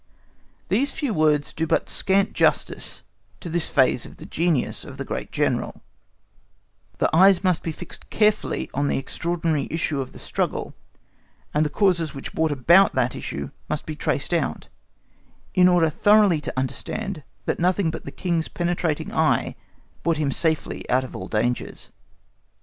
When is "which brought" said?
12.15-12.51